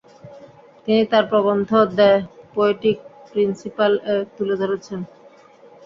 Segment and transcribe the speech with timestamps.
[0.83, 2.11] তিনি তাঁর প্রবন্ধ “দ্যা
[2.53, 2.97] পোয়েটিক
[3.29, 5.01] প্রিন্সিপাল” এ তুলে ধরেছিলেন।